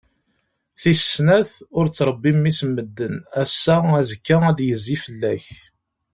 [0.79, 5.45] Tis snat, ur ttrebbi mmi-s n medden, ass-a, azekka ad d-yezzi fell-ak.